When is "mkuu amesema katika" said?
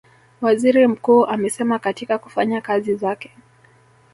0.87-2.17